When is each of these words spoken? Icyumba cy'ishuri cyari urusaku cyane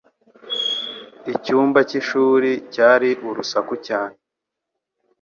Icyumba 1.33 1.79
cy'ishuri 1.89 2.51
cyari 2.73 3.09
urusaku 3.29 3.73
cyane 3.87 4.15